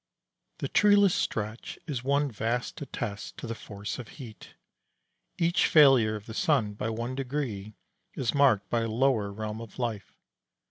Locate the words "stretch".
1.13-1.77